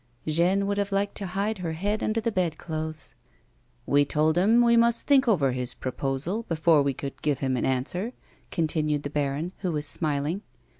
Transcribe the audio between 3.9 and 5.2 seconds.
told him we must